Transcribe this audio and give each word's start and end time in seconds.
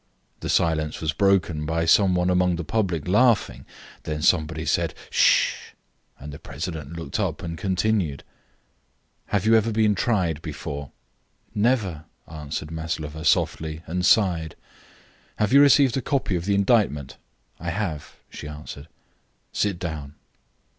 The 0.39 0.49
silence 0.49 0.99
was 0.99 1.13
broken 1.13 1.63
by 1.63 1.85
some 1.85 2.15
one 2.15 2.31
among 2.31 2.55
the 2.55 2.63
public 2.63 3.07
laughing, 3.07 3.67
then 4.01 4.23
somebody 4.23 4.65
said 4.65 4.95
"Ssh," 5.11 5.73
and 6.19 6.33
the 6.33 6.39
president 6.39 6.93
looked 6.93 7.19
up 7.19 7.43
and 7.43 7.55
continued: 7.55 8.23
"Have 9.27 9.45
you 9.45 9.53
ever 9.53 9.71
been 9.71 9.93
tried 9.93 10.41
before?" 10.41 10.89
"Never," 11.53 12.05
answered 12.27 12.71
Maslova, 12.71 13.23
softly, 13.23 13.83
and 13.85 14.03
sighed. 14.03 14.55
"Have 15.35 15.53
you 15.53 15.61
received 15.61 15.95
a 15.95 16.01
copy 16.01 16.35
of 16.35 16.45
the 16.45 16.55
indictment?" 16.55 17.17
"I 17.59 17.69
have," 17.69 18.15
she 18.27 18.47
answered. 18.47 18.87
"Sit 19.51 19.77
down." 19.77 20.15